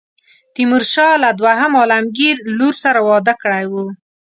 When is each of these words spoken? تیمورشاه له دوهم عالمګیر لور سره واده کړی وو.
تیمورشاه 0.53 1.13
له 1.23 1.29
دوهم 1.39 1.71
عالمګیر 1.79 2.35
لور 2.57 2.73
سره 2.83 2.99
واده 3.09 3.33
کړی 3.41 3.65
وو. 3.71 3.85